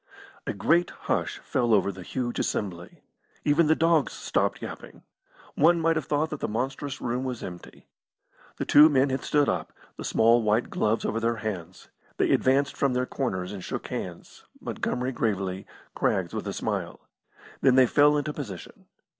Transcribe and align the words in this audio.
A 0.47 0.53
great 0.53 0.89
hush 1.05 1.37
fell 1.43 1.75
over 1.75 1.91
the 1.91 2.01
huge 2.01 2.39
assembly. 2.39 3.03
Even 3.45 3.67
the 3.67 3.75
dogs 3.75 4.13
stopped 4.13 4.59
yapping; 4.59 5.03
one 5.53 5.79
might 5.79 5.95
have 5.95 6.05
thought 6.05 6.31
that 6.31 6.39
the 6.39 6.47
monstrous 6.47 6.99
room 7.01 7.23
was 7.23 7.43
empty. 7.43 7.87
The 8.57 8.65
two 8.65 8.89
men 8.89 9.11
had 9.11 9.21
stood 9.23 9.47
up, 9.47 9.73
the 9.97 10.03
small 10.03 10.41
white 10.41 10.71
gloves 10.71 11.05
over 11.05 11.19
their 11.19 11.35
hands 11.45 11.89
They 12.17 12.31
advanced 12.31 12.75
from 12.75 12.93
their 12.93 13.05
corners 13.05 13.51
and 13.51 13.63
shook 13.63 13.89
hands, 13.89 14.43
Montgomery 14.59 15.11
gravely, 15.11 15.67
Craggs 15.93 16.33
with 16.33 16.47
a 16.47 16.53
smile. 16.53 17.01
Then 17.61 17.75
they 17.75 17.85
fell 17.85 18.17
into 18.17 18.33
position. 18.33 18.87